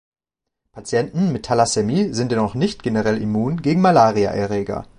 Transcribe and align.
Patienten 0.71 1.31
mit 1.31 1.45
Thalassämie 1.45 2.11
sind 2.15 2.31
dennoch 2.31 2.55
nicht 2.55 2.81
generell 2.81 3.21
immun 3.21 3.61
gegen 3.61 3.81
Malariaerreger. 3.81 4.87